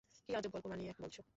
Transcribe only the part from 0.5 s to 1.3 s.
গল্প বানিয়ে বলছো?